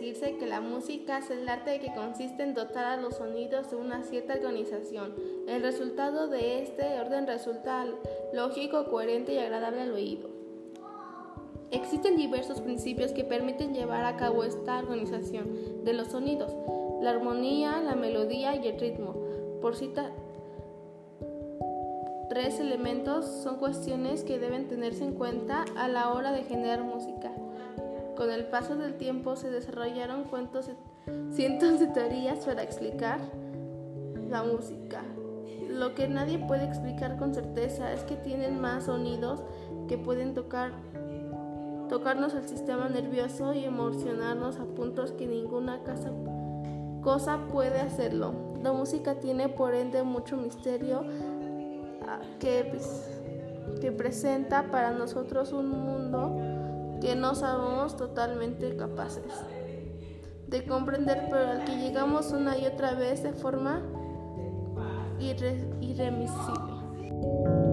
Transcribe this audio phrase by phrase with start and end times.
[0.00, 3.76] decirse que la música es el arte que consiste en dotar a los sonidos de
[3.76, 5.14] una cierta organización.
[5.46, 7.86] El resultado de este orden resulta
[8.32, 10.30] lógico, coherente y agradable al oído.
[11.70, 16.54] Existen diversos principios que permiten llevar a cabo esta organización de los sonidos,
[17.02, 19.14] la armonía, la melodía y el ritmo.
[19.60, 20.10] Por cita,
[22.28, 27.32] tres elementos son cuestiones que deben tenerse en cuenta a la hora de generar música.
[28.20, 30.26] Con el paso del tiempo se desarrollaron
[31.30, 33.18] cientos de teorías para explicar
[34.28, 35.00] la música.
[35.70, 39.42] Lo que nadie puede explicar con certeza es que tienen más sonidos
[39.88, 40.72] que pueden tocar,
[41.88, 45.78] tocarnos el sistema nervioso y emocionarnos a puntos que ninguna
[47.02, 48.34] cosa puede hacerlo.
[48.62, 51.04] La música tiene por ende mucho misterio
[52.06, 53.18] ah, pues,
[53.80, 56.60] que presenta para nosotros un mundo
[57.00, 59.32] que no somos totalmente capaces
[60.48, 63.82] de comprender, pero al que llegamos una y otra vez de forma
[65.20, 67.69] irre irremisible.